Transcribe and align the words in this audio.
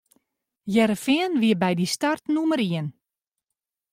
Hearrenfean 0.75 1.33
wie 1.41 1.55
by 1.61 1.71
dy 1.79 1.87
start 1.95 2.23
nûmer 2.33 2.61
ien. 2.71 2.87